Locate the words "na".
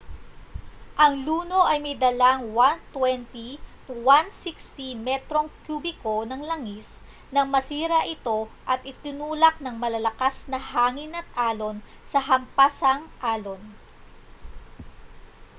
10.51-10.57